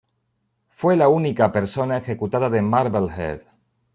[0.69, 3.41] Fue la única persona ejecutada de Marblehead.